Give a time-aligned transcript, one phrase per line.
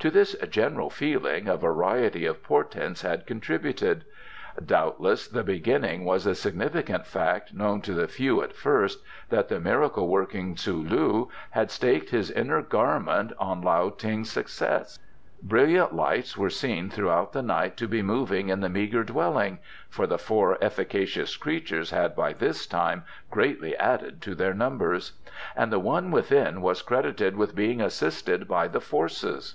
[0.00, 4.02] To this general feeling a variety of portents had contributed.
[4.66, 9.60] Doubtless the beginning was the significant fact, known to the few at first, that the
[9.60, 14.98] miracle working Tzu lu had staked his inner garment on Lao Ting's success.
[15.40, 20.08] Brilliant lights were seen throughout the night to be moving in the meagre dwelling (for
[20.08, 25.12] the four efficacious creatures had by this time greatly added to their numbers),
[25.54, 29.54] and the one within was credited with being assisted by the Forces.